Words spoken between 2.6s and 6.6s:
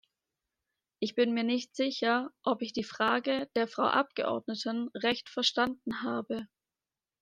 ich die Frage der Frau Abgeordneten recht verstanden habe.